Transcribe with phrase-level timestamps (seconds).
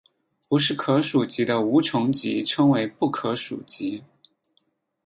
[0.49, 4.03] 不是可数集的无穷集称为不可数集。